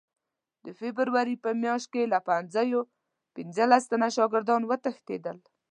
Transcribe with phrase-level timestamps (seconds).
[0.65, 2.79] د فبروري په میاشت کې له پوهنځیو
[3.35, 5.37] پنځلس تنه شاګردان وتښتېدل.